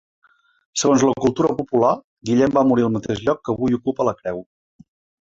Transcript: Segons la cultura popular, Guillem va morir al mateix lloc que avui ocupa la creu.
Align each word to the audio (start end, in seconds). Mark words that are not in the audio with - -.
Segons 0.83 1.05
la 1.07 1.15
cultura 1.25 1.51
popular, 1.59 1.93
Guillem 2.31 2.57
va 2.59 2.65
morir 2.73 2.89
al 2.89 2.93
mateix 2.99 3.25
lloc 3.29 3.47
que 3.47 3.57
avui 3.57 3.81
ocupa 3.83 4.13
la 4.13 4.19
creu. 4.25 4.47